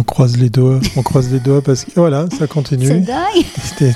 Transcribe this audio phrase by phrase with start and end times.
[0.00, 2.86] On croise les doigts, on croise les doigts parce que voilà, ça continue.
[2.86, 3.44] C'est dingue.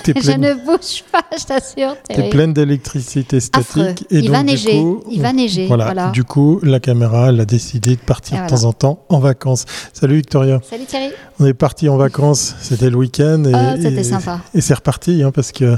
[0.07, 1.97] Je pleine- ne bouge pas, je t'assure.
[2.07, 3.85] T'es pleine d'électricité Affreux.
[3.85, 4.07] statique.
[4.11, 5.85] Et Il donc, va neiger, coup, il va neiger, Voilà.
[5.87, 6.11] voilà.
[6.11, 9.65] Du coup, la caméra, elle a décidé de partir de temps en temps en vacances.
[9.95, 10.61] Salut Victoria.
[10.69, 11.11] Salut Thierry.
[11.41, 12.55] On est parti en vacances.
[12.61, 13.43] C'était le week-end.
[13.47, 14.41] Et, Ah, c'était sympa.
[14.55, 15.75] Et c'est reparti, hein, parce que.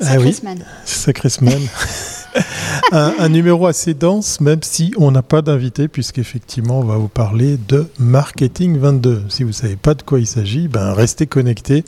[0.00, 0.64] Ah Sacrée oui, semaine.
[0.86, 1.60] sacrée semaine.
[2.92, 7.58] un, numéro assez dense, même si on n'a pas d'invité, puisqu'effectivement, on va vous parler
[7.68, 9.24] de Marketing 22.
[9.28, 11.84] Si vous ne savez pas de quoi il s'agit, ben, restez connectés.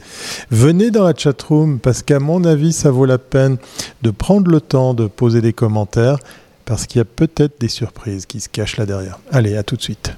[0.51, 3.57] Venez dans la chatroom, parce qu'à mon avis, ça vaut la peine
[4.03, 6.19] de prendre le temps de poser des commentaires,
[6.65, 9.19] parce qu'il y a peut-être des surprises qui se cachent là derrière.
[9.31, 10.13] Allez, à tout de suite.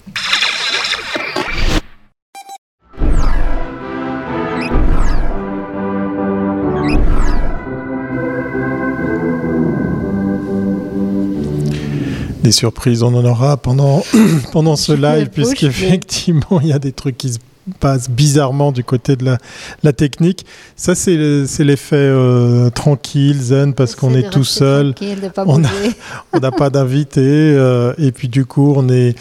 [12.49, 14.03] Des surprises, on en aura pendant,
[14.53, 17.39] pendant ce live, puisqu'effectivement, il y a des trucs qui se
[17.81, 19.39] passent bizarrement du côté de la,
[19.83, 20.45] la technique.
[20.77, 24.95] Ça, c'est le- c'est l'effet euh, tranquille, zen, parce qu'on est tout seul.
[25.35, 25.45] pas
[26.33, 29.15] On n'a pas d'invité, euh, et puis du coup, on est,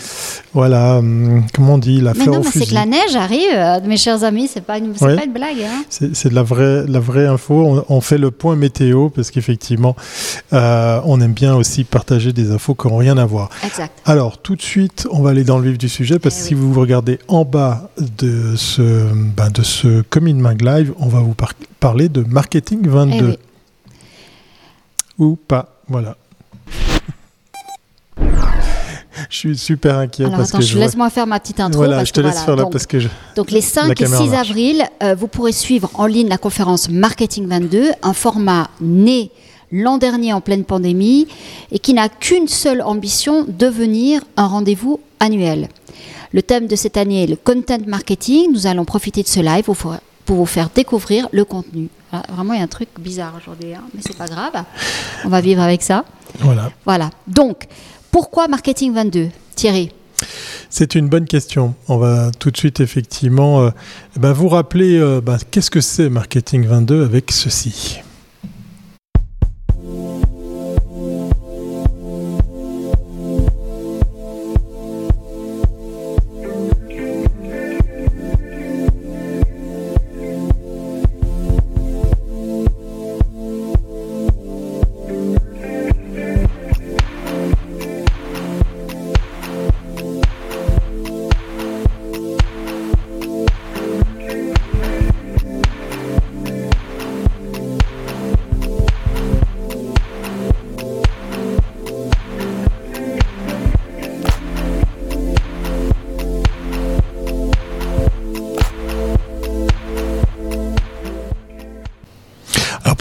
[0.54, 3.16] voilà, hum, comment on dit, la Mais fleur non, au mais c'est que la neige
[3.16, 5.16] arrive, euh, mes chers amis, c'est pas une, Ouais.
[5.16, 5.62] pas une blague.
[5.62, 5.84] Hein.
[5.90, 7.84] C'est de la vraie, la vraie info.
[7.90, 9.96] On, on fait le point météo parce qu'effectivement,
[10.52, 13.50] on aime bien aussi partager des infos qui n'ont rien à voir.
[13.66, 13.92] Exact.
[14.06, 16.48] Alors, tout de suite, on va aller dans le vif du sujet parce que Eh
[16.48, 21.20] si vous regardez en bas de ce, ben, de ce Coming Mag Live, on va
[21.20, 23.38] vous par- parler de Marketing Eh 22 oui.
[25.20, 25.76] ou pas.
[25.88, 26.16] Voilà.
[29.30, 31.60] je suis super inquiet Alors parce attends, que je je vois- laisse-moi faire ma petite
[31.60, 31.80] intro.
[31.80, 33.08] Voilà, parce je te que laisse voilà, faire là donc, parce que je...
[33.36, 34.50] Donc les 5 et caméra 6 marche.
[34.50, 39.32] avril, euh, vous pourrez suivre en ligne la conférence Marketing 22, un format né
[39.72, 41.28] l'an dernier en pleine pandémie
[41.72, 45.70] et qui n'a qu'une seule ambition, devenir un rendez-vous annuel.
[46.34, 48.52] Le thème de cette année est le content marketing.
[48.52, 49.76] Nous allons profiter de ce live pour,
[50.26, 51.88] vous faire découvrir le contenu.
[52.12, 54.64] Voilà, vraiment, il y a un truc bizarre aujourd'hui, hein, mais c'est pas grave.
[55.26, 56.04] On va vivre avec ça.
[56.40, 56.72] Voilà.
[56.86, 57.10] Voilà.
[57.28, 57.68] Donc,
[58.12, 59.92] pourquoi Marketing 22 Thierry?
[60.70, 61.76] C'est une bonne question.
[61.88, 63.70] On va tout de suite effectivement euh,
[64.16, 68.00] eh ben, vous rappeler euh, ben, qu'est-ce que c'est Marketing 22 avec ceci?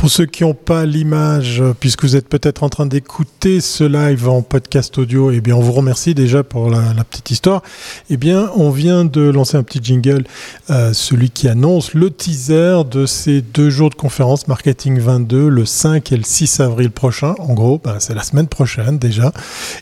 [0.07, 3.83] Pour ceux qui n'ont pas l'image, euh, puisque vous êtes peut-être en train d'écouter ce
[3.83, 7.61] live en podcast audio, eh bien on vous remercie déjà pour la, petite histoire.
[8.09, 10.23] Eh bien on vient de lancer un petit jingle,
[10.71, 15.65] euh, celui qui annonce le teaser de ces deux jours de conférence Marketing 22, le
[15.65, 17.35] 5 et le 6 avril prochain.
[17.41, 19.33] En gros, ben, c'est la semaine prochaine déjà.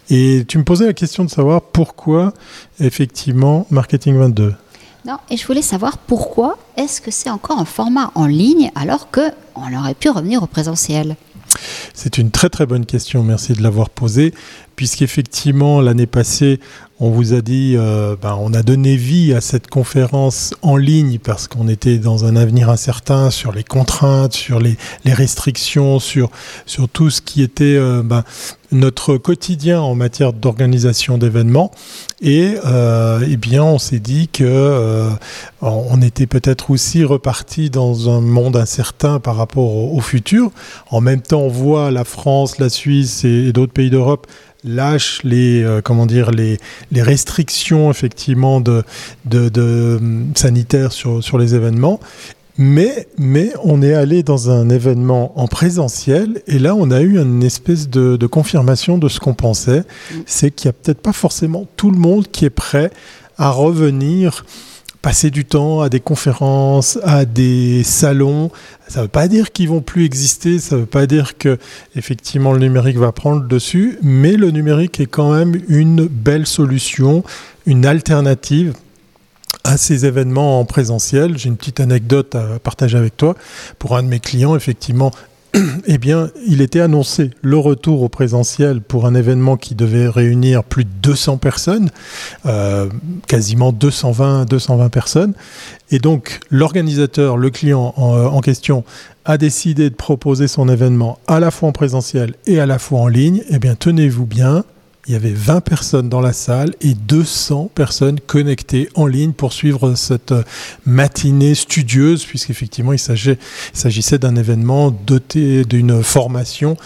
[0.08, 2.32] Et tu me posais la question de savoir pourquoi
[2.80, 4.54] effectivement Marketing 22.
[5.06, 9.10] Non, et je voulais savoir pourquoi est-ce que c'est encore un format en ligne alors
[9.10, 9.20] que
[9.54, 11.16] on aurait pu revenir au présentiel?
[11.92, 14.34] C'est une très très bonne question, merci de l'avoir posée,
[14.76, 16.58] puisqu'effectivement l'année passée,
[17.00, 21.18] on vous a dit, euh, ben, on a donné vie à cette conférence en ligne
[21.18, 26.30] parce qu'on était dans un avenir incertain sur les contraintes, sur les, restrictions, sur,
[26.66, 28.24] sur tout ce qui était euh, ben,
[28.74, 31.70] notre quotidien en matière d'organisation d'événements.
[32.20, 35.10] Et euh, eh bien, on s'est dit que euh,
[35.62, 40.50] on était peut-être aussi reparti dans un monde incertain par rapport au, futur.
[40.90, 44.26] En même temps, on voit la France, la Suisse et, d'autres pays d'Europe
[44.66, 46.58] lâchent les euh, comment dire les,
[46.92, 48.82] restrictions effectivement de,
[50.34, 52.00] sanitaires sur les événements.
[52.56, 57.18] Mais, mais on est allé dans un événement en présentiel et là on a eu
[57.20, 59.82] une espèce de, confirmation de ce qu'on pensait,
[60.24, 62.90] c'est qu'il n'y a peut-être pas forcément tout le monde qui est prêt
[63.38, 64.44] à revenir
[65.02, 68.50] passer du temps à des conférences, à des salons.
[68.88, 71.58] Ça ne veut pas dire qu'ils vont plus exister, ça ne veut pas dire que
[71.94, 76.46] effectivement le numérique va prendre le dessus, mais le numérique est quand même une belle
[76.46, 77.22] solution,
[77.66, 78.72] une alternative
[79.64, 81.36] à ces événements en présentiel.
[81.38, 83.34] J'ai une petite anecdote à partager avec toi.
[83.78, 85.10] Pour un de mes clients, effectivement,
[85.86, 90.64] eh bien, il était annoncé le retour au présentiel pour un événement qui devait réunir
[90.64, 91.90] plus de 200 personnes,
[92.46, 92.88] euh,
[93.26, 95.32] quasiment 220, 220 personnes.
[95.90, 98.84] Et donc, l'organisateur, le client en, en question,
[99.24, 103.00] a décidé de proposer son événement à la fois en présentiel et à la fois
[103.00, 103.42] en ligne.
[103.48, 104.64] Eh bien, tenez-vous bien,
[105.06, 109.52] il y avait 20 personnes dans la salle et 200 personnes connectées en ligne pour
[109.52, 110.42] suivre cette euh,
[110.86, 116.76] matinée studieuse, puisqu'effectivement il s'agissait d'un événement doté d'une formation.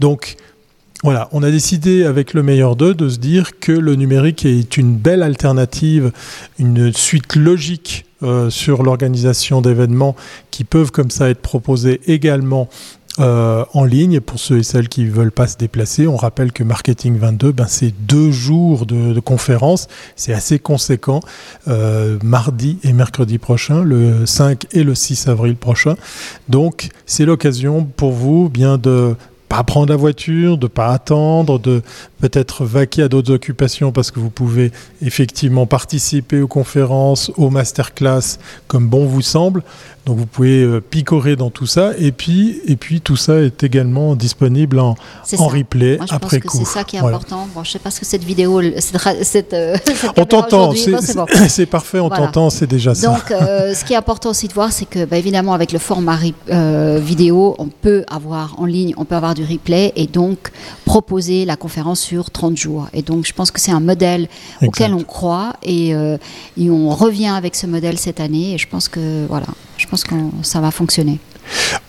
[0.00, 0.36] Donc
[1.04, 4.76] voilà, on a décidé avec le meilleur d'eux de se dire que le numérique est
[4.76, 6.10] une belle alternative,
[6.58, 10.16] une suite logique euh, sur l'organisation d'événements
[10.50, 12.68] qui peuvent comme ça être proposés également
[13.20, 16.06] euh, en ligne pour ceux et celles qui ne veulent pas se déplacer.
[16.06, 19.88] On rappelle que Marketing 22, ben, c'est deux jours de, de conférence.
[20.16, 21.20] C'est assez conséquent.
[21.66, 25.96] Euh, mardi et mercredi prochain, le 5 et le 6 avril prochain.
[26.48, 29.16] Donc, c'est l'occasion pour vous bien de
[29.48, 31.82] pas prendre la voiture, de pas attendre, de
[32.20, 34.72] peut-être vaquer à d'autres occupations parce que vous pouvez
[35.02, 39.62] effectivement participer aux conférences, aux masterclass comme bon vous semble.
[40.06, 43.62] Donc vous pouvez euh, picorer dans tout ça et puis et puis tout ça est
[43.62, 44.94] également disponible en,
[45.38, 47.16] en replay Moi, je après pense que c'est ça qui est Voilà.
[47.16, 47.46] important.
[47.54, 51.26] Bon, je sais pas ce que cette vidéo, cette, euh, cette On t'entend, c'est bon.
[51.70, 52.26] parfait, on Voilà.
[52.26, 53.06] t'entend, c'est déjà ça.
[53.08, 55.78] Donc, euh, ce qui est important aussi de voir, c'est que, bah, évidemment, avec le
[55.78, 56.18] format
[56.50, 60.50] euh, vidéo, on peut avoir en ligne, on peut avoir du replay et donc
[60.84, 62.88] proposer la conférence sur 30 jours.
[62.92, 64.28] Et donc, je pense que c'est un modèle
[64.62, 66.16] auquel on croit et, euh,
[66.56, 68.54] et on revient avec ce modèle cette année.
[68.54, 69.46] Et je pense que, voilà,
[69.76, 71.18] je pense que ça va fonctionner.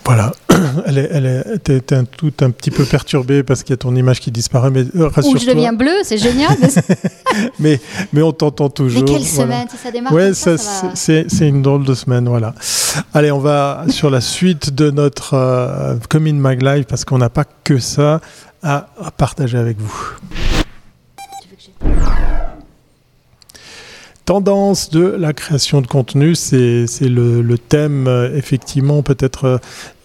[0.05, 0.31] Voilà,
[0.87, 3.77] elle est, elle est, t'es un tout un petit peu perturbée parce qu'il y a
[3.77, 5.53] ton image qui disparaît, mais euh, Ou je rassure-toi.
[5.53, 6.55] deviens bleu, c'est génial.
[6.61, 6.69] mais
[7.59, 7.79] Mais,
[8.11, 9.03] mais on t'entend toujours.
[9.03, 9.51] mais quelle voilà.
[9.51, 12.55] semaine, si ça démarre Ouais, ça, ça, ça va- c'est une drôle de semaine, voilà.
[13.13, 17.19] Allez, on va sur la suite de notre euh, Come in Mag Live parce qu'on
[17.19, 18.19] n'a pas que ça
[18.63, 19.93] à partager avec vous.
[24.29, 29.59] Tendance de la création de contenu, c'est le, le thème, euh, effectivement, peut-être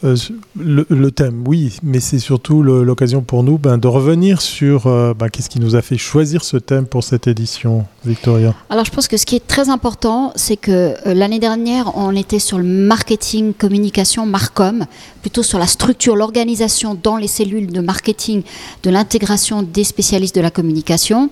[0.04, 0.16] euh,
[0.56, 5.28] le, thème, oui, mais c'est surtout l'occasion pour nous ben, de revenir sur euh, ben,
[5.30, 8.54] qu'est-ce qui nous a fait choisir ce thème pour cette édition, Victoria?
[8.68, 12.14] Alors je pense que ce qui est très important, c'est que euh, l'année dernière, on
[12.14, 14.84] était sur le marketing, communication, Marcom,
[15.22, 18.42] plutôt sur la structure, l'organisation dans les cellules de marketing,
[18.82, 21.30] de l'intégration des spécialistes de la communication.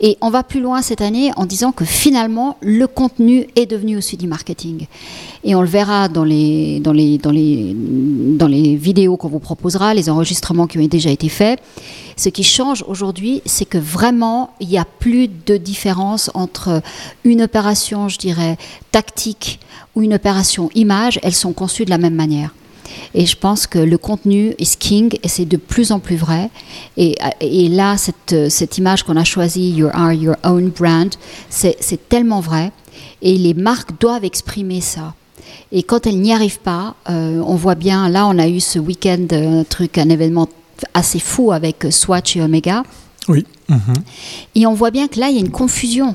[0.00, 3.98] Et on va plus loin cette année en disant que finalement, le contenu est devenu
[3.98, 4.86] aussi du marketing.
[5.48, 9.38] Et on le verra dans les, dans les, dans les, dans les vidéos qu'on vous
[9.38, 11.60] proposera, les enregistrements qui ont déjà été faits.
[12.16, 16.82] Ce qui change aujourd'hui, c'est que vraiment, il n'y a plus de différence entre
[17.22, 18.58] une opération, je dirais,
[18.90, 19.60] tactique
[19.94, 21.20] ou une opération image.
[21.22, 22.52] Elles sont conçues de la même manière.
[23.14, 26.50] Et je pense que le contenu est king et c'est de plus en plus vrai.
[26.96, 31.14] Et, et là, cette, cette image qu'on a choisie, You are your own brand,
[31.50, 32.72] c'est c'est tellement vrai.
[33.22, 35.14] Et les marques doivent exprimer ça.
[35.72, 38.78] Et quand elles n'y arrivent pas, euh, on voit bien, là on a eu ce
[38.78, 40.48] week-end un truc, un événement
[40.94, 42.82] assez fou avec Swatch et Omega.
[43.28, 43.44] Oui.
[44.54, 46.14] Et on voit bien que là, il y a une confusion.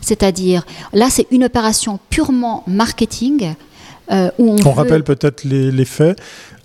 [0.00, 3.54] C'est-à-dire, là, c'est une opération purement marketing.
[4.10, 6.18] euh, où on, On veut- rappelle peut-être les, les faits.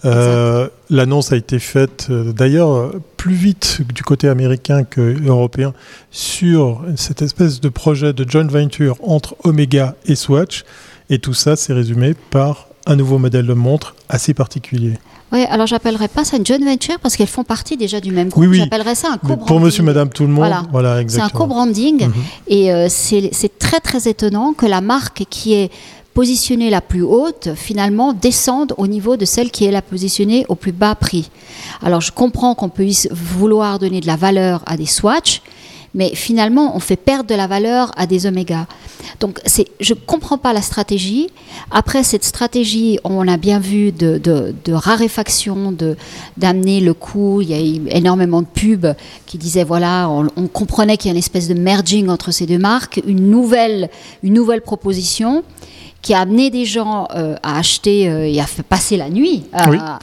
[0.05, 5.73] Euh, L'annonce a été faite euh, d'ailleurs euh, plus vite du côté américain que européen
[6.11, 10.63] sur cette espèce de projet de joint venture entre Omega et Swatch.
[11.09, 14.93] Et tout ça, c'est résumé par un nouveau modèle de montre assez particulier.
[15.31, 18.29] Oui, alors j'appellerais pas ça une joint venture parce qu'elles font partie déjà du même
[18.29, 18.41] groupe.
[18.43, 18.57] Oui, oui.
[18.59, 19.45] J'appellerais ça un co-branding.
[19.47, 20.63] pour monsieur, madame, tout le monde, Voilà.
[20.71, 22.13] voilà, C'est un co-branding Mhm.
[22.47, 25.71] et euh, c'est très très étonnant que la marque qui est
[26.13, 30.55] positionnée la plus haute finalement descende au niveau de celle qui est la positionnée au
[30.55, 31.29] plus bas prix.
[31.83, 35.41] Alors je comprends qu'on y- vouloir donner de la valeur à des Swatch,
[35.93, 38.67] mais finalement on fait perdre de la valeur à des Omega.
[39.19, 41.29] Donc c'est, je ne comprends pas la stratégie.
[41.71, 45.95] Après cette stratégie, on a bien vu de, de- de raréfaction, de,
[46.37, 47.41] d'amener le coût.
[47.41, 48.93] Il y a eu énormément de pubs
[49.25, 52.45] qui disaient voilà, on, on comprenait qu'il y a une espèce de merging entre ces
[52.45, 53.89] deux marques, une nouvelle,
[54.23, 55.43] une nouvelle proposition
[56.01, 59.43] qui a amené des gens euh, à acheter euh, et à faire passer la nuit.
[59.53, 59.77] à- Oui.
[59.79, 59.97] à-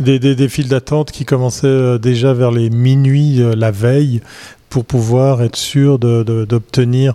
[0.00, 4.22] Des, des, des files d'attente qui commençaient euh, déjà vers les minuit euh, la veille
[4.68, 7.14] pour pouvoir être sûr d'obtenir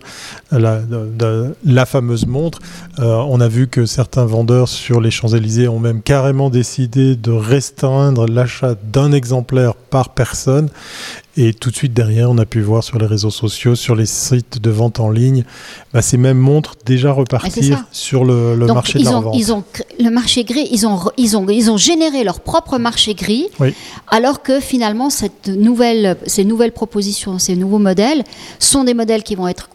[0.51, 0.79] la,
[1.63, 2.59] la, fameuse montre.
[2.99, 7.31] Euh, on a vu que certains vendeurs sur les Champs-Élysées ont même carrément décidé de
[7.31, 10.69] restreindre l'achat d'un exemplaire par personne.
[11.35, 14.05] Et tout de suite derrière, on a pu voir sur les réseaux sociaux, sur les
[14.05, 15.43] sites de vente en ligne,
[15.91, 19.63] bah, ces mêmes montres déjà repartir sur le, marché de la ont, Ils ont
[19.99, 23.47] le marché gris, ils ont, ils ont, ils ont généré leur propre marché gris,
[24.09, 28.23] alors que finalement cette nouvelle, ces nouvelles propositions, ces nouveaux modèles
[28.59, 29.69] sont des modèles qui vont être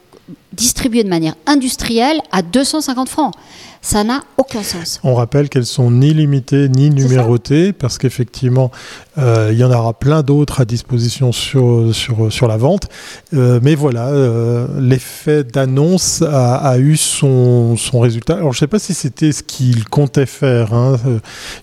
[0.52, 3.34] distribués de manière industrielle à 250 francs.
[3.80, 5.00] Ça n'a aucun sens.
[5.04, 8.70] On rappelle qu'elles sont ni limitées ni numérotées parce qu'effectivement,
[9.18, 12.88] euh, il y en aura plein d'autres à disposition sur, sur, sur la vente.
[13.34, 18.34] Euh, mais voilà, euh, l'effet d'annonce a, eu son, son, résultat.
[18.34, 20.96] Alors, je ne sais pas si c'était ce qu'il comptait faire hein,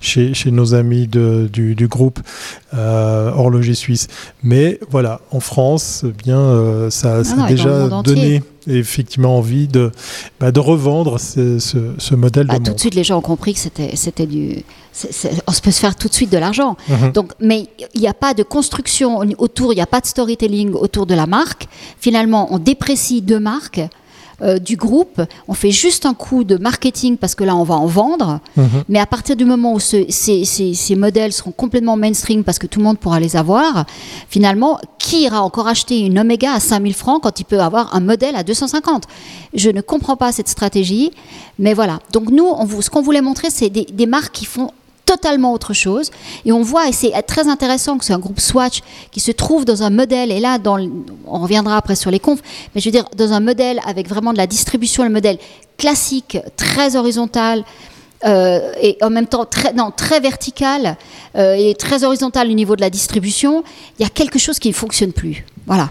[0.02, 2.20] chez, chez, nos amis de, du, du, groupe
[2.74, 4.08] Horloger Suisse.
[4.44, 9.92] Mais voilà, en France, eh bien, ça, a déjà donné effectivement envie de,
[10.40, 13.54] bah, de revendre ce, ce, modèle bah, de Tout de suite, les gens ont compris
[13.54, 14.64] que c'était, c'était du.
[15.48, 16.78] on se peut se faire tout de suite de l'argent.
[16.88, 17.12] Mhm.
[17.12, 20.74] Donc, mais il n'y a pas de construction autour, il n'y a pas de storytelling
[20.74, 21.68] autour de la marque.
[22.00, 23.82] Finalement, on déprécie deux marques.
[24.42, 25.22] Euh, du groupe.
[25.48, 28.42] On fait juste un coup de marketing parce que là, on va en vendre.
[28.58, 28.84] Mhm.
[28.90, 32.80] Mais à partir du moment où ces, ces, modèles seront complètement mainstream parce que tout
[32.80, 33.86] le monde pourra les avoir,
[34.28, 38.02] finalement, qui ira encore acheter une Omega à 5000 francs quand il peut avoir un
[38.02, 39.04] modèle à 250
[39.54, 41.12] Je ne comprends pas cette stratégie.
[41.58, 42.00] Mais voilà.
[42.12, 44.72] Donc nous, on, ce qu'on voulait montrer, c'est des, des marques qui font
[45.06, 46.12] totalement autre chose.
[46.46, 48.82] Et on voit, et c'est très intéressant que c'est un groupe Swatch
[49.12, 50.78] qui se trouve dans un modèle, et là, dans,
[51.26, 52.42] on reviendra après sur les confs,
[52.74, 55.38] mais je veux dire, dans un modèle avec vraiment de la distribution, le modèle
[55.78, 57.64] classique, très horizontal,
[58.26, 60.98] euh, et en même temps très, non, très vertical
[61.36, 63.64] euh, et très horizontal au niveau de la distribution,
[64.00, 65.46] il y a quelque chose qui ne fonctionne plus.
[65.68, 65.90] Voilà.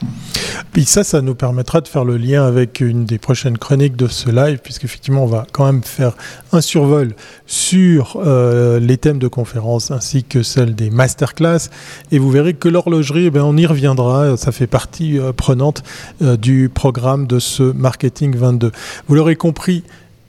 [0.72, 4.06] Puis ça, ça nous permettra de faire le lien avec une des prochaines chroniques de
[4.06, 6.16] ce live, puisqu'effectivement, on va quand même faire
[6.52, 7.14] un survol
[7.46, 11.70] sur euh, les thèmes de conférence ainsi que celle des masterclass.
[12.12, 14.36] Et vous verrez que l'horlogerie, eh on y reviendra.
[14.36, 15.82] Ça fait partie prenante
[16.20, 18.72] du programme de ce Marketing 22.
[19.08, 19.82] Vous l'aurez compris,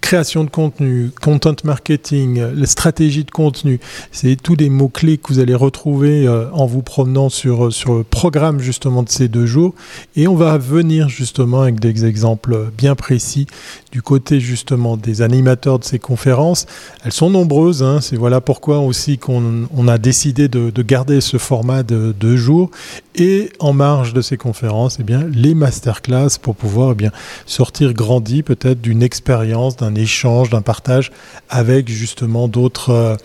[0.05, 3.79] création de contenu, content marketing, les stratégies de contenu,
[4.11, 8.03] c'est tous des mots-clés que vous allez retrouver euh, en vous promenant sur, sur le
[8.03, 9.73] programme justement de ces deux jours.
[10.15, 13.47] Et on va venir justement avec des exemples bien précis
[13.91, 16.67] du côté justement des animateurs de ces conférences.
[17.03, 17.99] Elles sont nombreuses, hein.
[17.99, 22.37] c'est voilà pourquoi aussi qu'on on a décidé de, de, garder ce format de deux
[22.37, 22.69] jours.
[23.15, 27.11] Et en marge de ces conférences, eh bien, les masterclass pour pouvoir eh bien,
[27.47, 31.11] sortir grandi peut-être d'une expérience, d'un échange, d'un partage
[31.49, 33.15] avec justement d'autres euh,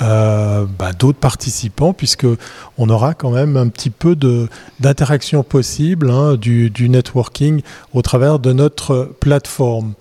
[0.00, 2.26] euh, bah, d'autres participants, puisque
[2.78, 4.48] on aura quand même un petit peu de
[4.80, 7.62] d'interaction possible, hein, du, du, networking
[7.92, 9.94] au travers de notre plateforme.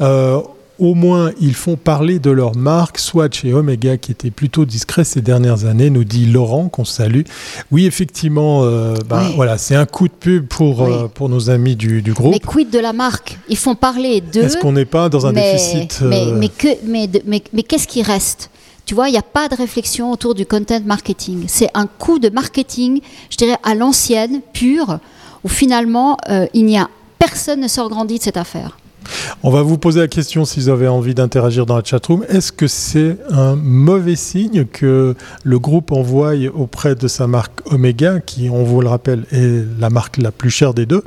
[0.00, 0.40] Euh,
[0.82, 5.04] au moins ils font parler de leur marque, Swatch et Omega, qui étaient plutôt discrets
[5.04, 7.22] ces dernières années, nous dit Laurent, qu'on salue.
[7.70, 11.76] Oui, effectivement, euh, bah, voilà, c'est un coup de pub pour, euh, pour nos amis
[11.76, 12.32] du, du, groupe.
[12.32, 13.38] Mais quid de la marque?
[13.48, 14.42] Ils font parler d'eux.
[14.42, 17.86] Est-ce qu'on n'est pas dans un déficit Mais, euh, mais, que, mais, mais, mais qu'est-ce
[17.86, 18.50] qui reste?
[18.84, 21.44] Tu vois, il n'y a pas de réflexion autour du content marketing.
[21.46, 24.98] C'est un coup de marketing, je dirais, à l'ancienne, pure,
[25.44, 26.16] où finalement,
[26.52, 26.88] il n'y a
[27.20, 28.76] personne ne sort grandi de cette affaire.
[29.42, 32.24] On va vous poser la question si vous avez envie d'interagir dans la chatroom.
[32.28, 38.20] Est-ce que c'est un mauvais signe que le groupe envoie auprès de sa marque Omega,
[38.20, 41.02] qui, on vous le rappelle, est la marque la plus chère des deux?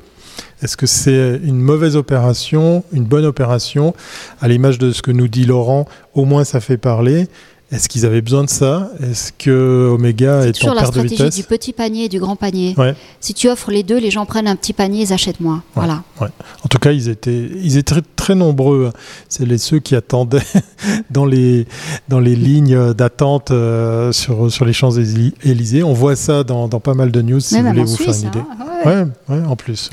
[0.61, 3.93] Est-ce que c'est une mauvaise opération, une bonne opération?
[4.41, 7.27] À l'image de ce que nous dit Laurent, au moins ça fait parler.
[7.71, 8.91] Est-ce qu'ils avaient besoin de ça?
[9.01, 11.19] Est-ce que Omega est, est en perte de vitesse?
[11.19, 12.75] la stratégie du petit panier et du grand panier.
[13.19, 15.63] Si tu offres les deux, les gens prennent un petit panier, ils achètent moins.
[15.73, 16.03] Voilà.
[16.19, 18.91] En tout cas, ils étaient, ils étaient très, nombreux.
[19.29, 20.41] C'est les ceux qui attendaient
[21.09, 21.67] dans les,
[22.07, 25.83] dans les lignes d'attente euh, sur, sur les Champs-Élysées.
[25.83, 28.27] On voit ça dans, dans, pas mal de news si vous voulez vous faire une
[28.27, 28.43] idée.
[28.85, 29.41] Hein, ouais.
[29.47, 29.89] en plus.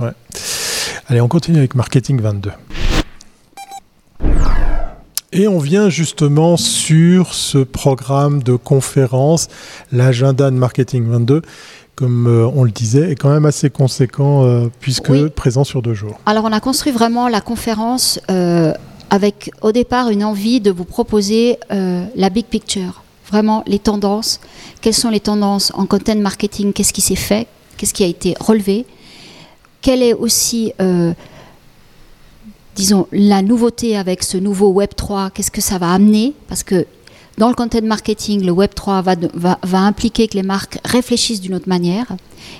[1.08, 2.50] Allez, on continue avec Marketing 22.
[5.34, 9.48] Et on vient justement sur ce programme de conférence,
[9.90, 11.42] l'agenda de Marketing 22
[11.94, 15.92] comme euh, on le disait, est quand même assez conséquent euh, puisque présent sur deux
[15.92, 16.18] jours.
[16.24, 18.72] Alors on a construit vraiment la conférence euh,
[19.10, 24.40] avec au départ une envie de vous proposer la big picture, vraiment les tendances,
[24.80, 27.46] quelles sont les tendances en content marketing, qu'est-ce qui s'est fait,
[27.76, 28.86] qu'est-ce qui a été relevé,
[29.82, 30.72] quelle est aussi
[32.76, 36.34] disons, la nouveauté avec ce nouveau Web 3, qu'est-ce que ça va amener?
[36.48, 36.86] Parce que
[37.38, 39.02] dans le content marketing, le Web3
[39.34, 42.06] va, impliquer que les marques réfléchissent d'une autre manière.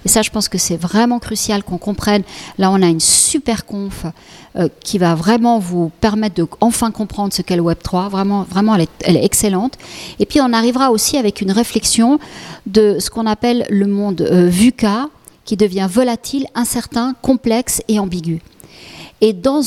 [0.05, 2.23] Et ça, je pense que c'est vraiment crucial qu'on comprenne.
[2.57, 4.07] Là, on a une super conf
[4.57, 8.09] euh, qui va vraiment vous permettre de enfin comprendre ce qu'est le Web3.
[8.09, 9.75] Vraiment, vraiment elle, est, elle est excellente.
[10.19, 12.19] Et puis, on arrivera aussi avec une réflexion
[12.67, 15.09] de ce qu'on appelle le monde euh, VUCA,
[15.45, 18.41] qui devient volatile, incertain, complexe et ambigu.
[19.25, 19.63] Et dans,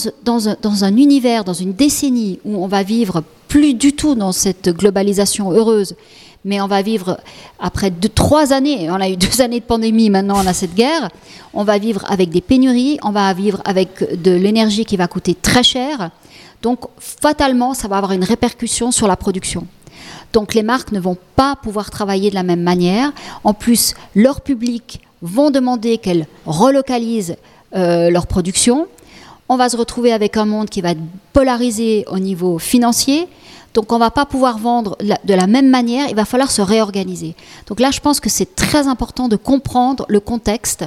[0.84, 5.54] un, univers, dans une décennie où on va vivre plus du tout dans cette globalisation
[5.54, 5.96] heureuse,
[6.44, 7.18] mais on va vivre
[7.58, 10.76] après deux, trois années, on a eu deux années de pandémie, maintenant on a cette
[10.76, 11.08] guerre,
[11.54, 15.34] on va vivre avec des pénuries, on va vivre avec de l'énergie qui va coûter
[15.34, 16.12] très cher.
[16.62, 19.66] Donc fatalement, ça va avoir une répercussion sur la production.
[20.34, 23.14] Donc les marques ne vont pas pouvoir travailler de la même manière.
[23.46, 27.38] En plus, leur public vont demander qu'elles relocalisent
[27.74, 28.88] euh, leur production.
[29.48, 33.28] On va se retrouver avec un monde qui va être polarisé au niveau financier.
[33.76, 36.62] Donc on ne va pas pouvoir vendre de la même manière, il va falloir se
[36.62, 37.36] réorganiser.
[37.68, 40.86] Donc là, je pense que c'est très important de comprendre le contexte.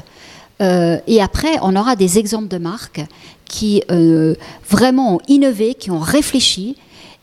[0.60, 3.04] Euh, et après, on aura des exemples de marques
[3.44, 4.34] qui euh,
[4.68, 6.76] vraiment ont innové, qui ont réfléchi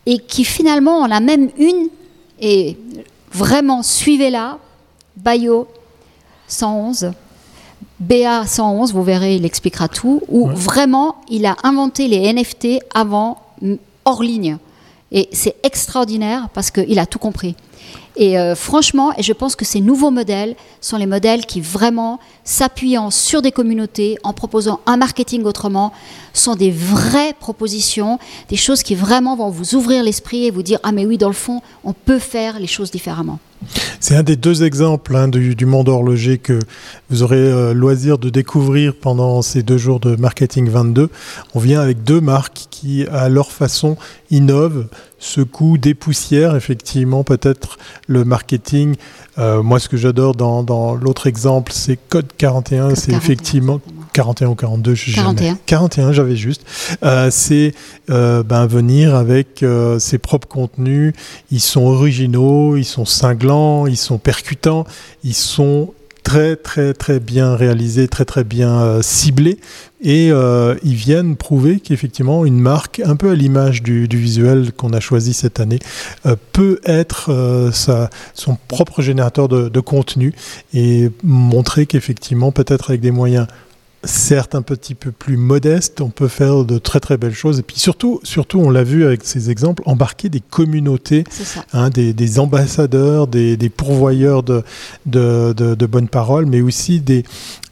[0.06, 1.88] et qui finalement en a même une
[2.40, 2.76] et
[3.32, 4.58] vraiment suivez-la,
[5.16, 5.66] Bayo
[6.48, 7.10] 111.
[7.98, 10.54] BA 111, vous verrez, il expliquera tout, où ouais.
[10.54, 13.38] vraiment il a inventé les NFT avant,
[14.04, 14.58] hors ligne.
[15.12, 17.54] Et c'est extraordinaire parce qu'il a tout compris.
[18.16, 22.18] Et euh, franchement, et je pense que ces nouveaux modèles sont les modèles qui vraiment,
[22.44, 25.92] s'appuyant sur des communautés, en proposant un marketing autrement,
[26.32, 30.78] sont des vraies propositions, des choses qui vraiment vont vous ouvrir l'esprit et vous dire,
[30.82, 33.38] ah mais oui, dans le fond, on peut faire les choses différemment.
[34.00, 36.58] C'est un des deux exemples hein, du, monde horloger que
[37.10, 41.10] vous aurez euh, loisir de découvrir pendant ces deux jours de Marketing 22.
[41.54, 43.96] On vient avec deux marques qui, à leur façon,
[44.30, 44.88] innovent,
[45.26, 48.96] secouent, dépoussièrent effectivement peut-être le marketing.
[49.38, 52.94] Euh, moi, ce que j'adore dans, dans l'autre exemple, c'est Code 41.
[52.94, 53.80] C'est effectivement
[54.16, 55.46] 41 ou 42, je 41.
[55.46, 55.58] Jamais.
[55.66, 56.64] 41, j'avais juste.
[57.02, 57.74] Euh, c'est
[58.08, 61.12] euh, ben, venir avec euh, ses propres contenus.
[61.50, 64.86] Ils sont originaux, ils sont cinglants, ils sont percutants,
[65.22, 65.92] ils sont
[66.26, 69.60] très très très bien réalisés, très très bien euh, ciblés
[70.02, 74.72] et euh, ils viennent prouver qu'effectivement une marque, un peu à l'image du, du, visuel
[74.72, 75.78] qu'on a choisi cette année,
[76.26, 80.34] euh, peut être sa, son propre générateur de, de contenu
[80.74, 83.46] et montrer qu'effectivement peut-être avec des moyens
[84.06, 87.58] certes un petit peu plus modeste, on peut faire de très très belles choses.
[87.58, 91.24] Et puis surtout, surtout on l'a vu avec ces exemples, embarquer des communautés,
[91.72, 94.62] hein, des, des, ambassadeurs, des, des pourvoyeurs de,
[95.06, 97.24] de, de, de, bonnes paroles, mais aussi des,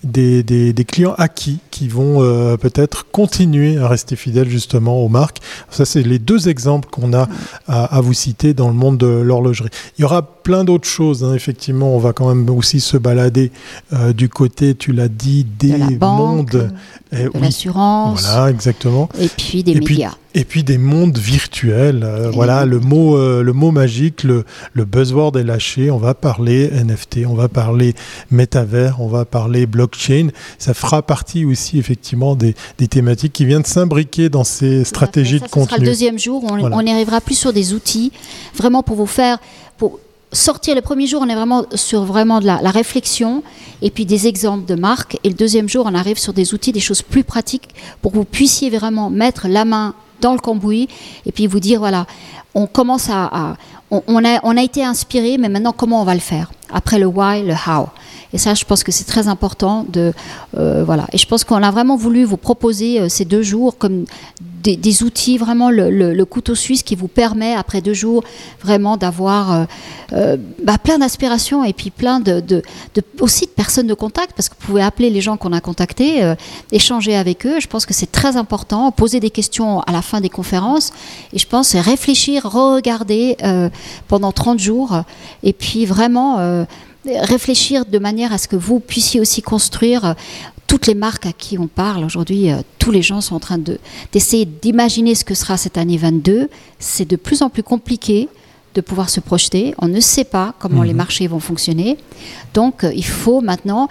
[0.04, 5.08] des, des, des, clients acquis qui vont euh, peut-être continuer à rester fidèles justement aux
[5.08, 5.38] marques.
[5.70, 7.28] Ça, c'est les deux exemples qu'on a
[7.66, 9.70] à, à, vous citer dans le monde de l'horlogerie.
[9.98, 11.24] Il y aura plein d'autres choses.
[11.24, 11.34] Hein.
[11.34, 13.50] Effectivement, on va quand même aussi se balader
[13.92, 16.50] euh, du côté, tu l'as dit, des de banque, mondes.
[16.50, 16.68] De
[17.12, 18.22] oui, l'assurance.
[18.22, 19.08] Voilà, exactement.
[19.18, 20.10] Et puis des et médias.
[20.10, 22.02] Puis, et puis des mondes virtuels.
[22.04, 25.90] Euh, voilà, le mot, euh, le mot magique, le, le, buzzword est lâché.
[25.90, 27.94] On va parler NFT, on va parler
[28.30, 30.28] métavers, on va parler blockchain.
[30.58, 35.46] Ça fera partie aussi effectivement des, des thématiques qui viennent s'imbriquer dans ces stratégies ça,
[35.46, 35.68] de contenu.
[35.68, 36.42] Ce sera le deuxième jour.
[36.44, 36.76] On, voilà.
[36.76, 38.10] on y arrivera plus sur des outils,
[38.56, 39.38] vraiment pour vous faire,
[39.78, 40.00] pour
[40.32, 43.44] sortir le premier jour, on est vraiment sur vraiment de la, la, réflexion
[43.82, 45.16] et puis des exemples de marques.
[45.22, 47.68] Et le deuxième jour, on arrive sur des outils, des choses plus pratiques
[48.02, 50.88] pour que vous puissiez vraiment mettre la main dans le cambouis
[51.26, 52.06] et puis vous dire voilà,
[52.54, 53.56] on commence à,
[53.90, 56.50] on a été inspiré, mais maintenant comment on va le faire?
[56.72, 57.88] Après le why, le how.
[58.34, 60.12] Et ça, je pense que c'est très important de
[60.58, 61.06] euh, voilà.
[61.12, 64.04] Et je pense qu'on a vraiment voulu vous proposer euh, ces deux jours comme
[64.72, 68.24] des, outils, vraiment le, couteau suisse qui vous permet après deux jours
[68.62, 69.64] vraiment d'avoir euh,
[70.12, 72.62] euh, bah, plein d'inspiration et puis plein de, de,
[72.94, 75.60] de, aussi de personnes de contact parce que vous pouvez appeler les gens qu'on a
[75.60, 76.34] contactés, euh,
[76.72, 77.60] échanger avec eux.
[77.60, 80.92] Je pense que c'est très important, poser des questions à la fin des conférences
[81.32, 83.36] et je pense réfléchir, regarder
[84.08, 85.02] pendant 30 jours
[85.42, 86.64] et puis vraiment
[87.06, 90.14] réfléchir de manière à ce que vous puissiez aussi construire
[90.66, 93.58] toutes les marques à qui on parle aujourd'hui, euh, tous les gens sont en train
[94.12, 96.48] d'essayer de, d'imaginer ce que sera cette année 22.
[96.78, 98.28] C'est de plus en plus compliqué
[98.74, 99.74] de pouvoir se projeter.
[99.78, 100.86] On ne sait pas comment mmh.
[100.86, 101.96] les marchés vont fonctionner.
[102.54, 103.88] Donc, euh, il faut maintenant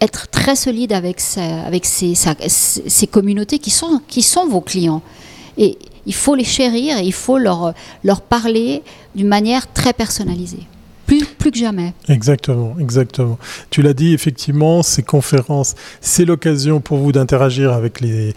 [0.00, 4.60] être très solide avec, sa, avec ses, sa, ses, communautés qui sont, qui sont vos
[4.60, 5.02] clients.
[5.56, 8.82] Et il faut les chérir et il faut leur, leur parler
[9.14, 10.66] d'une manière très personnalisée
[11.38, 11.94] plus que jamais.
[12.08, 13.38] Exactement, exactement.
[13.70, 18.34] Tu l'as dit, effectivement, ces conférences, c'est l'occasion pour vous d'interagir avec les,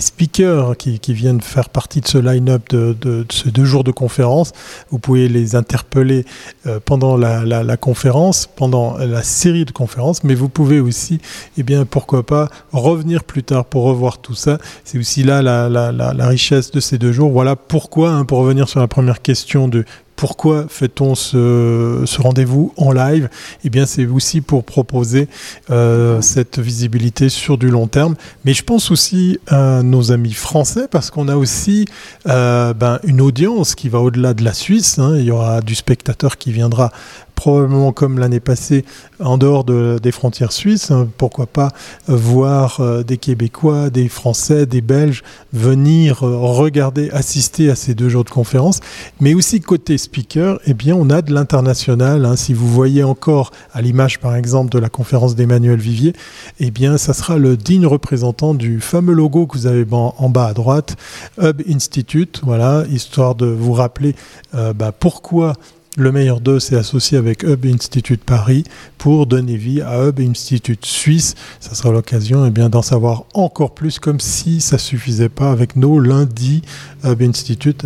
[0.00, 4.52] speakers qui, viennent faire partie de ce line-up de, ces deux jours de conférence.
[4.90, 6.24] Vous pouvez les interpeller
[6.66, 11.20] euh, pendant la, conférence, pendant la série de conférences, mais vous pouvez aussi,
[11.56, 14.58] eh bien, pourquoi pas, revenir plus tard pour revoir tout ça.
[14.84, 17.30] C'est aussi là la, la, richesse de ces deux jours.
[17.30, 19.84] Voilà pourquoi, hein, pour revenir sur la première question de
[20.18, 23.28] pourquoi fait-on ce, rendez-vous en live?
[23.62, 25.28] Eh bien, c'est aussi pour proposer
[25.70, 28.16] euh, cette visibilité sur du long terme.
[28.44, 31.84] Mais je pense aussi à nos amis français parce qu'on a aussi
[32.26, 34.98] euh, ben, une audience qui va au-delà de la Suisse.
[34.98, 35.14] Hein.
[35.18, 36.90] Il y aura du spectateur qui viendra
[37.38, 38.84] probablement comme l'année passée
[39.20, 40.90] en dehors des frontières suisses.
[40.90, 41.70] Hein, pourquoi pas
[42.08, 45.22] euh, voir euh, des Québécois, des Français, des Belges
[45.52, 48.80] venir euh, regarder, assister à ces deux jours de conférence.
[49.20, 52.24] Mais aussi côté speaker, eh bien, on a de l'international.
[52.24, 52.34] Hein.
[52.34, 56.14] Si vous voyez encore à l'image, par exemple, de la conférence d'Emmanuel Vivier,
[56.58, 60.46] eh bien, ça sera le digne représentant du fameux logo que vous avez en, bas
[60.46, 60.96] à droite,
[61.40, 62.40] Hub Institute.
[62.42, 64.16] Voilà, histoire de vous rappeler
[64.52, 65.54] bah, pourquoi
[65.98, 68.64] le meilleur d'eux s'est associé avec Hub Institute Paris
[68.98, 71.34] pour donner vie à Hub Institute Suisse.
[71.60, 75.76] Ça sera l'occasion eh bien d'en savoir encore plus, comme si ça suffisait pas avec
[75.76, 76.62] nos lundis
[77.04, 77.84] Hub Institute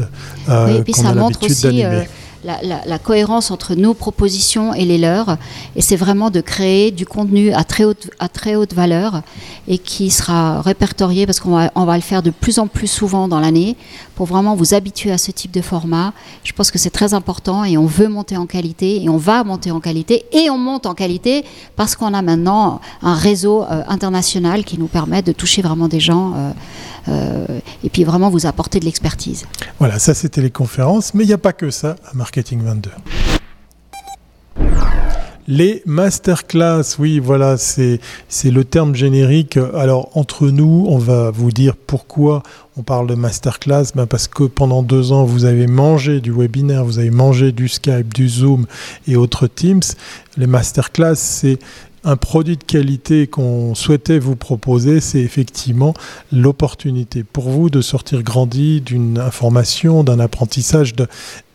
[0.48, 2.07] euh, qu'on a l'habitude d'animer
[2.44, 5.37] la, cohérence entre nos propositions et les leurs.
[5.77, 9.22] Et c'est vraiment de créer du contenu à très haute, à très haute valeur
[9.68, 12.88] et qui sera répertorié parce qu'on va, on va le faire de plus en plus
[12.88, 13.77] souvent dans l'année
[14.24, 16.12] vraiment vous habituer à ce type de format.
[16.44, 19.44] Je pense que c'est très important et on veut monter en qualité et on va
[19.44, 21.44] monter en qualité et on monte en qualité
[21.76, 26.00] parce qu'on a maintenant un réseau euh, international qui nous permet de toucher vraiment des
[26.00, 26.35] gens.
[26.35, 26.52] Euh,
[27.08, 29.46] euh, et puis vraiment vous apporter de l'expertise.
[29.78, 32.90] Voilà, ça c'était les conférences, mais il n'y a pas que ça à Marketing 22.
[35.48, 37.98] Les masterclass, oui, voilà, c'est
[38.44, 39.59] le terme générique.
[39.74, 42.42] Alors, entre nous, on va vous dire pourquoi
[42.76, 43.87] on parle de masterclass.
[43.94, 47.68] Ben parce que pendant deux ans, vous avez mangé du webinaire, vous avez mangé du
[47.68, 48.66] Skype, du Zoom
[49.09, 49.83] et autres Teams.
[50.37, 51.59] Les masterclass, c'est
[52.05, 55.94] un produit de qualité qu'on souhaitait vous proposer, c'est effectivement
[56.33, 60.94] l'opportunité pour vous de sortir grandi d'une information, d'un apprentissage,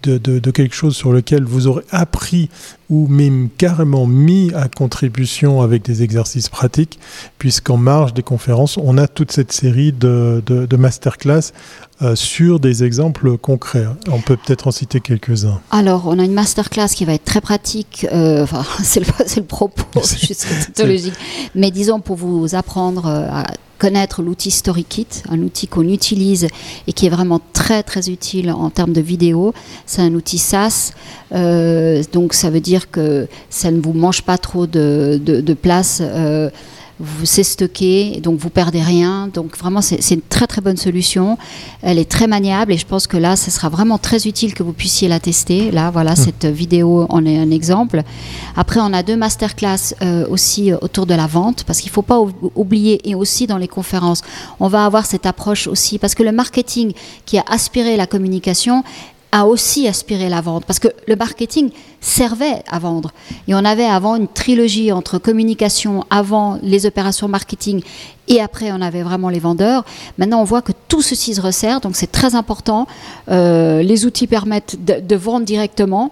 [0.04, 2.50] de, de, quelque chose sur lequel vous aurez appris
[2.90, 7.00] ou même carrément mis à contribution avec des exercices pratiques,
[7.38, 11.52] puisqu'en marge des conférences, on a toute cette série de, de masterclass
[12.04, 13.88] euh, sur des exemples concrets.
[14.12, 15.60] On peut peut-être en citer quelques-uns.
[15.72, 19.42] Alors, on a une masterclass qui va être très pratique, euh, enfin, c'est le, le,
[19.42, 19.84] propos,
[21.56, 23.46] mais disons pour vous apprendre euh, à
[23.78, 26.48] connaître l'outil StoryKit, un outil qu'on utilise
[26.88, 29.54] et qui est vraiment très très utile en termes de vidéo.
[29.86, 30.94] C'est un outil SaaS,
[31.34, 36.00] euh, donc ça veut dire que ça ne vous mange pas trop de, de, place.
[36.02, 36.50] Euh,
[37.24, 39.30] c'est stocké, donc vous perdez rien.
[39.34, 41.38] Donc vraiment, c'est une très très bonne solution.
[41.82, 44.64] Elle est très maniable et je pense que là, ce sera vraiment très utile que
[44.64, 45.72] vous puissiez la tester.
[45.72, 46.16] Là, voilà, hmm.
[46.16, 48.02] cette vidéo en est un exemple.
[48.56, 51.94] Après, on a deux masterclass euh, aussi euh, autour de la vente parce qu'il ne
[51.94, 52.20] faut pas
[52.56, 54.22] oublier et aussi dans les conférences,
[54.60, 56.94] on va avoir cette approche aussi parce que le marketing
[57.26, 58.84] qui a aspiré la communication
[59.32, 63.12] a aussi aspiré la vente parce que le marketing servait à vendre.
[63.48, 67.82] Et on avait avant une trilogie entre communication, avant les opérations marketing
[68.28, 69.84] et après on avait vraiment les vendeurs.
[70.18, 72.88] Maintenant on voit que tout ceci se resserre, donc c'est très important.
[73.30, 76.12] Euh, les outils permettent de vendre directement.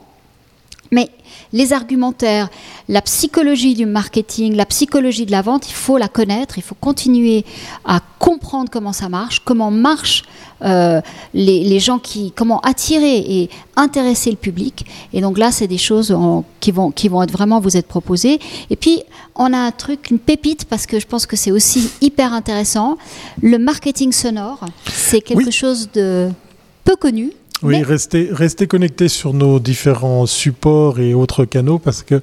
[0.91, 1.10] Mais
[1.54, 2.50] les argumentaires,
[2.89, 6.76] la psychologie du marketing, la psychologie de la vente, il faut la connaître, il faut
[6.76, 7.45] continuer
[7.86, 10.24] à comprendre comment ça marche, comment marchent
[10.63, 11.02] euh,
[11.34, 14.86] les, gens qui, comment attirer et intéresser le public.
[15.13, 16.15] Et donc là, c'est des choses
[16.60, 18.39] qui, vont, qui vont être vraiment vous être proposées.
[18.69, 19.04] Et puis,
[19.36, 22.98] on a un truc, une pépite, parce que je pense que c'est aussi hyper intéressant.
[23.41, 26.30] Le marketing sonore, c'est quelque chose de
[26.84, 27.32] peu connu.
[27.65, 32.21] Oui, restez, restez connectés sur nos différents supports et autres canaux parce que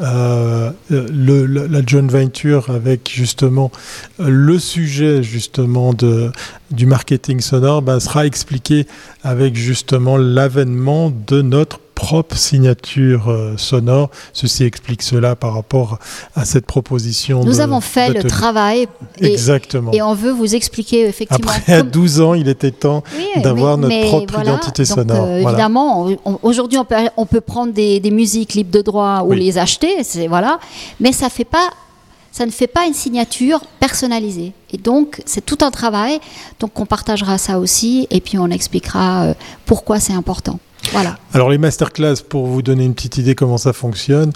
[0.00, 3.70] euh, le, la joint venture avec justement
[4.18, 6.30] le sujet justement de,
[6.70, 8.86] du marketing sonore ben, sera expliqué
[9.22, 14.10] avec justement l'avènement de notre propre signature euh, sonore.
[14.32, 16.00] Ceci explique cela par rapport
[16.34, 17.44] à cette proposition.
[17.44, 18.88] Nous avons fait le travail.
[19.20, 19.92] Et, Exactement.
[19.92, 21.52] Et on veut vous expliquer effectivement.
[21.52, 23.04] Après, à 12 ans, il était temps
[23.36, 25.26] d'avoir notre propre identité sonore.
[25.28, 26.08] Euh, évidemment,
[26.42, 29.94] aujourd'hui, on peut, on peut prendre des, musiques libres de droit ou les acheter,
[30.28, 30.58] voilà.
[30.98, 31.70] Mais ça fait pas
[32.32, 34.52] ça ne fait pas une signature personnalisée.
[34.72, 36.18] Et donc, c'est tout un travail.
[36.58, 39.34] Donc, on partagera ça aussi et puis on expliquera euh,
[39.66, 40.58] pourquoi c'est important.
[40.90, 41.16] Voilà.
[41.32, 44.32] Alors les masterclass, pour vous donner une petite idée comment ça fonctionne,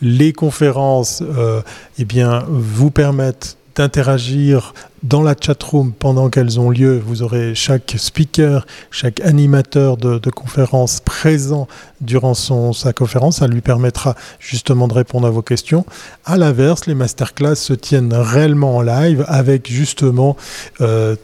[0.00, 1.60] les conférences, euh,
[1.98, 7.02] eh bien, vous permettent d'interagir dans la chatroom pendant qu'elles ont lieu.
[7.02, 11.66] Vous aurez chaque speaker, chaque animateur de, conférence présent
[12.02, 13.38] durant son, sa conférence.
[13.38, 15.86] Ça lui permettra justement de répondre à vos questions.
[16.26, 20.36] À l'inverse, les masterclass se tiennent réellement en live avec justement
[20.76, 21.16] 30, euh,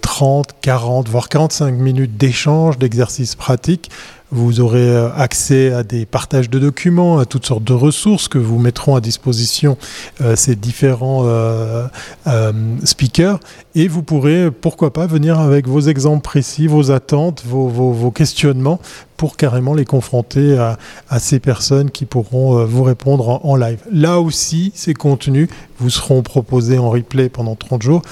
[0.63, 3.91] 40, voire 45 minutes d'échange, d'exercices pratiques
[4.33, 8.39] vous aurez euh, accès à des partages de documents, à toutes sortes de ressources que
[8.39, 9.79] vous mettront à disposition
[10.21, 11.87] euh, ces différents euh,
[12.85, 13.39] speakers.
[13.75, 18.81] Et vous pourrez, pourquoi pas, venir avec vos exemples précis, vos attentes, vos, questionnements
[19.17, 23.79] pour carrément les confronter à, ces personnes qui pourront vous répondre en, en live.
[23.93, 28.03] Là aussi, ces contenus vous seront proposés en replay pendant 30 jours.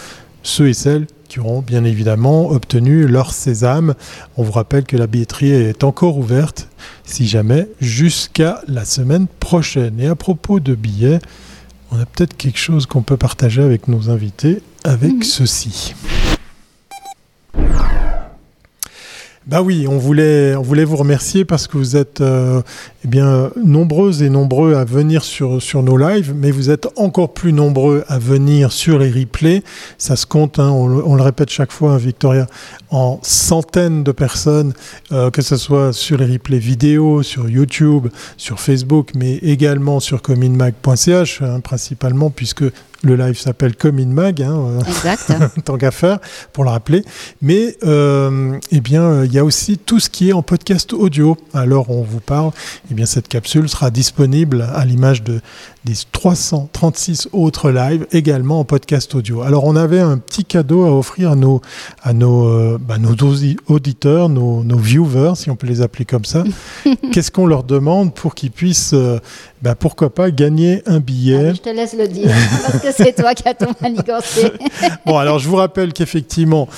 [0.45, 3.95] Ceux et celles qui auront bien évidemment obtenu leur sésame.
[4.37, 6.69] On vous rappelle que la billetterie est encore ouverte,
[7.03, 9.99] si jamais, jusqu'à la semaine prochaine.
[9.99, 11.19] Et à propos de billets,
[11.91, 15.23] on a peut-être quelque chose qu'on peut partager avec nos invités avec mhm.
[15.23, 15.95] ceci.
[19.47, 22.63] Bah oui, on voulait, vous remercier parce que vous êtes euh,
[23.05, 27.53] eh bien, nombreuses et nombreux à venir sur, nos lives, mais vous êtes encore plus
[27.53, 29.63] nombreux à venir sur les replays.
[29.99, 32.47] Ça se compte, hein, on, le répète chaque fois, hein, Victoria,
[32.89, 34.73] en centaines de personnes,
[35.13, 40.23] euh, que ce soit sur les replays vidéo, sur YouTube, sur Facebook, mais également sur
[40.23, 42.65] cominmag.ch, hein, principalement, puisque
[43.05, 46.19] le live s'appelle Comme in Mag, hein, euh, tant qu'à faire,
[46.53, 47.05] pour le rappeler.
[47.43, 51.37] Mais euh, eh bien, il y a aussi tout ce qui est en podcast audio.
[51.53, 52.51] Alors, on vous parle,
[52.91, 55.41] eh bien, cette capsule sera disponible à l'image de,
[55.85, 59.43] des 336 autres lives également en podcast audio.
[59.43, 61.61] Alors, on avait un petit cadeau à offrir à nos,
[62.03, 63.15] à nos, euh, bah, nos
[63.67, 66.45] auditeurs, nos, nos, viewers, si on peut les appeler comme ça.
[67.13, 68.95] Qu'est-ce qu'on leur demande pour qu'ils puissent,
[69.63, 71.55] bah, pourquoi pas, gagner un billet?
[71.55, 72.31] Je te laisse le dire,
[72.63, 74.53] parce que c'est toi qui as ton manigancé.
[75.07, 76.69] bon, alors je vous rappelle qu'effectivement,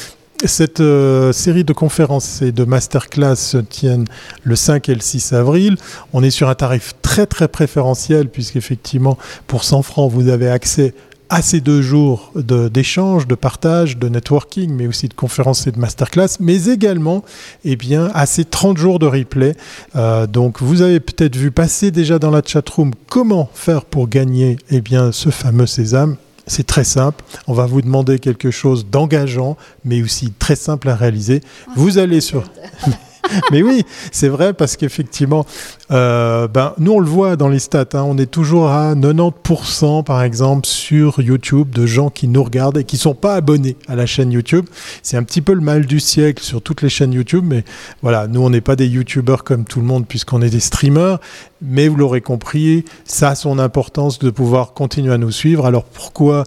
[0.45, 4.07] cette euh, série de conférences et de masterclass se tiennent
[4.45, 5.77] le 5 et le 6 avril.
[6.13, 10.95] On est sur un tarif très très préférentiel puisqu'effectivement pour 100 francs vous avez accès
[11.29, 15.79] à ces deux jours d'échange, de, partage, de networking, mais aussi de conférences et de
[15.79, 17.25] masterclass, mais également
[17.65, 19.57] eh bien, à ces 30 jours de replay.
[19.97, 24.57] Euh, donc vous avez peut-être vu passer déjà dans la chatroom comment faire pour gagner
[24.71, 26.17] eh bien, ce fameux sésame.
[26.47, 27.25] C'est très simple.
[27.47, 31.41] On va vous demander quelque chose d'engageant, mais aussi très simple à réaliser.
[31.75, 32.45] Vous allez sur...
[33.53, 35.47] Mais oui, c'est vrai parce qu'effectivement,
[35.91, 38.05] euh, ben, nous on le voit dans les stats, hein.
[38.07, 42.85] on est toujours à 90% par exemple sur YouTube de gens qui nous regardent et
[42.85, 44.67] qui ne sont pas abonnés à la chaîne YouTube.
[45.03, 47.65] C'est un petit peu le mal du siècle sur toutes les chaînes YouTube, mais
[48.03, 51.19] voilà, nous on n'est pas des YouTubeurs comme tout le monde puisqu'on est des streamers,
[51.63, 55.67] mais vous l'aurez compris, ça a son importance de pouvoir continuer à nous suivre.
[55.67, 56.45] Alors pourquoi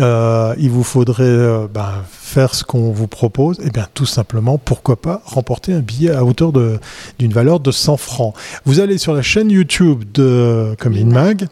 [0.00, 4.06] euh, il vous faudrait euh, ben, faire ce qu'on vous propose, et eh bien tout
[4.06, 8.34] simplement, pourquoi pas remporter un billet à hauteur d'une valeur de 100 francs.
[8.64, 11.46] Vous allez sur la chaîne YouTube de Comin Mag,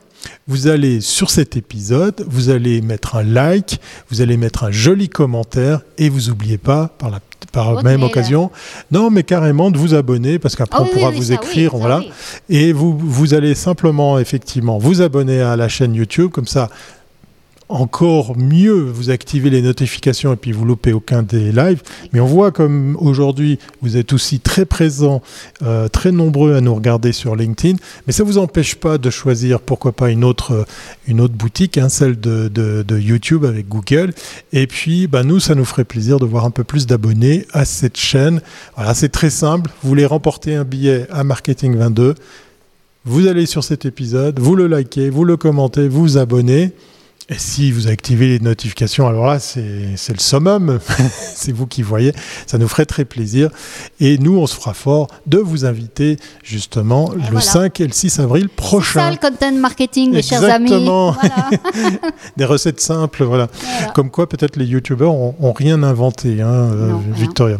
[0.46, 3.80] vous allez sur cet épisode, vous allez mettre un like,
[4.10, 5.80] vous allez mettre un joli commentaire.
[5.98, 7.20] Et vous n'oubliez pas par la
[7.52, 8.50] par même occasion.
[8.90, 12.02] Non, mais carrément de vous abonner parce qu'après ah on pourra vous écrire, voilà.
[12.48, 16.30] Et vous vous allez simplement effectivement vous abonner à la chaîne YouTube.
[16.30, 16.68] Comme ça
[17.68, 21.82] encore mieux vous activez les notifications et puis vous loupez aucun des lives.
[22.12, 25.22] Mais on voit comme aujourd'hui vous êtes aussi très présents,
[25.62, 27.76] euh, très nombreux à nous regarder sur LinkedIn.
[28.06, 30.66] Mais ça ne vous empêche pas de choisir pourquoi pas une autre,
[31.08, 34.12] autre boutique, hein, celle de, de, YouTube avec Google.
[34.52, 37.64] Et puis bah, nous, ça nous ferait plaisir de voir un peu plus d'abonnés à
[37.64, 38.40] cette chaîne.
[38.76, 39.70] Voilà, c'est très simple.
[39.82, 42.14] Vous voulez remporter un billet à Marketing 22.
[43.06, 46.72] Vous allez sur cet épisode, vous le likez, vous le commentez, vous vous abonnez.
[47.30, 50.78] Et si vous activez les notifications, alors là, c'est le summum.
[51.34, 52.12] c'est vous qui voyez.
[52.46, 53.48] Ça nous ferait très plaisir.
[53.98, 58.18] Et nous, on se fera fort de vous inviter justement le 5 et le 6
[58.18, 59.00] avril prochain.
[59.00, 60.66] C'est ça le content marketing, mes chers amis.
[60.66, 61.16] Exactement.
[62.36, 63.48] Des recettes simples, voilà.
[63.94, 67.56] Comme quoi, peut-être les youtubeurs ont, rien inventé, hein, euh, Victoria.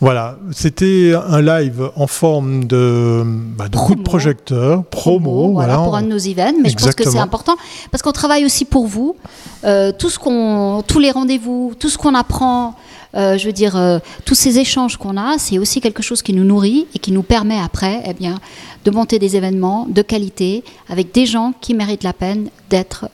[0.00, 5.52] Voilà, c'était un live en forme de, bah, de coup de projecteur, promo.
[5.52, 7.56] voilà, pour un de nos events, mais je pense que c'est important
[7.90, 9.16] parce qu'on travaille aussi pour vous.
[9.64, 12.74] Euh, tout ce qu'on, tous les rendez-vous, tout ce qu'on apprend,
[13.14, 16.32] euh, je veux dire, euh, tous ces échanges qu'on a, c'est aussi quelque chose qui
[16.32, 18.36] nous nourrit et qui nous permet après eh bien,
[18.84, 23.08] de monter des événements de qualité avec des gens qui méritent la peine d'être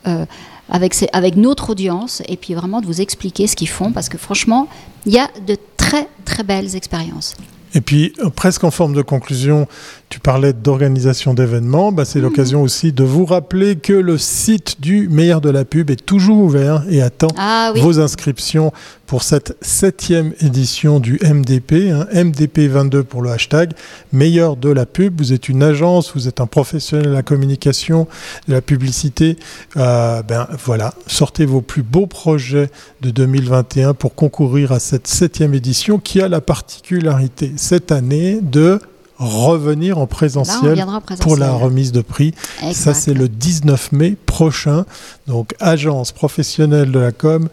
[0.68, 4.18] avec, avec notre audience et puis vraiment de vous expliquer ce qu'ils font parce que
[4.18, 4.68] franchement,
[5.06, 5.56] il y a de
[5.86, 7.36] très très belles expériences.
[7.74, 9.68] Et puis, euh, presque en forme de conclusion,
[10.08, 11.90] tu parlais d'organisation d'événements.
[11.92, 12.24] Bah, c'est Mhm.
[12.26, 16.38] l'occasion aussi de vous rappeler que le site du meilleur de la pub est toujours
[16.38, 17.80] ouvert et attend Ah oui.
[17.80, 18.72] vos inscriptions
[19.06, 23.72] pour cette septième édition du MDP, hein, MDP22 pour le hashtag,
[24.12, 25.18] meilleur de la pub.
[25.18, 28.06] Vous êtes une agence, vous êtes un professionnel de la communication,
[28.48, 29.36] de la publicité.
[29.76, 35.54] Euh, ben voilà, sortez vos plus beaux projets de 2021 pour concourir à cette septième
[35.54, 38.80] édition qui a la particularité cette année de
[39.18, 40.84] revenir en présentiel
[41.20, 42.34] pour la remise de prix.
[42.72, 44.84] Ça, c'est le 19 mai prochain.
[45.26, 47.48] Donc, agence professionnelle de la com,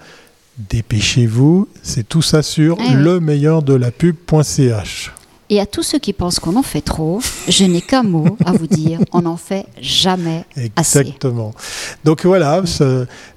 [0.58, 1.67] dépêchez-vous.
[1.82, 5.12] C'est tout ça sur Eh le meilleur de la pub.ch.
[5.49, 8.53] Et à tous ceux qui pensent qu'on en fait trop, je n'ai qu'un mot à
[8.53, 10.99] vous dire on n'en fait jamais assez.
[10.99, 11.53] Exactement.
[12.03, 12.63] Donc voilà,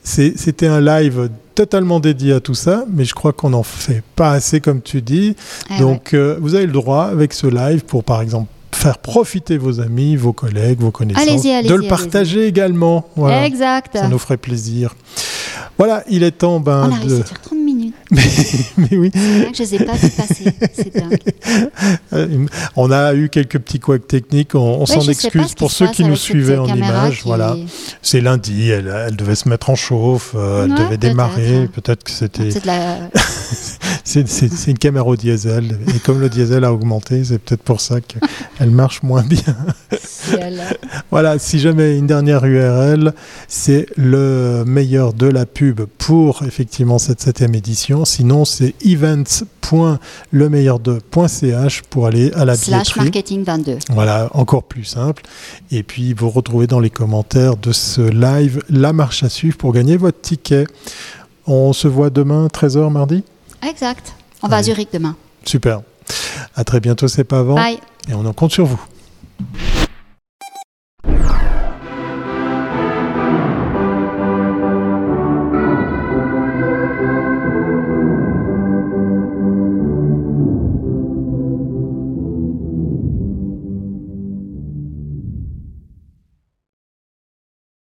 [0.03, 4.33] c'était un live totalement dédié à tout ça, mais je crois qu'on n'en fait pas
[4.33, 5.35] assez, comme tu dis.
[5.75, 9.57] Eh Donc, euh, vous avez le droit, avec ce live, pour par exemple faire profiter
[9.57, 13.09] vos amis, vos collègues, vos connaissances, Allez-y, allez-y, de le partager également.
[13.17, 13.47] Voilà.
[13.47, 13.97] Exact.
[13.97, 14.95] Ça nous ferait plaisir.
[15.79, 17.23] Voilà, il est temps ben, On de...
[17.93, 18.73] faire 30 minutes.
[18.77, 20.45] Mais oui, C'est vrai que je ne les ai pas vu passer.
[20.75, 22.49] C'est dingue.
[22.77, 26.59] on a eu quelques petits couacs techniques, on, s'en excuse pour ceux qui nous suivaient
[26.59, 27.23] en image.
[27.23, 27.57] qui- Voilà,
[28.03, 32.11] c'est lundi, elle, elle devait se mettre en chauffe, euh, elle devait démarrer, peut-être que
[32.11, 32.51] c'était...
[32.51, 32.99] C'est la...
[34.67, 38.71] Une caméra au diesel, et comme le diesel a augmenté, c'est peut-être pour ça qu'elle
[38.71, 39.41] marche moins bien.
[40.39, 40.63] elle.
[41.11, 43.13] Voilà, si jamais une dernière URL,
[43.49, 47.76] c'est le meilleur de la pub pour effectivement cette septième édition.
[47.77, 53.01] Sinon, c'est events.lemeilleur2.ch pour aller à la Slash billetterie.
[53.01, 53.79] marketing 22.
[53.91, 55.23] Voilà, encore plus simple.
[55.71, 59.73] Et puis, vous retrouvez dans les commentaires de ce live la marche à suivre pour
[59.73, 60.67] gagner votre ticket.
[61.47, 63.23] On se voit demain, 13h mardi?
[63.69, 64.15] Exact.
[64.43, 64.63] On va à.
[64.63, 65.17] Zurich demain.
[65.45, 65.81] Super.
[66.55, 67.55] À très bientôt, c'est pas avant.
[67.55, 67.79] Bye.
[68.09, 68.81] Et on en compte sur vous.